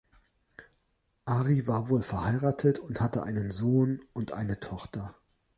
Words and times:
Ari 1.25 1.67
war 1.67 1.89
wohl 1.89 2.01
verheiratet 2.01 2.79
und 2.79 2.99
hatte 3.01 3.21
einen 3.21 3.51
Sohn 3.51 3.99
und 4.13 4.31
eine 4.31 4.59
Tochter. 4.59 5.13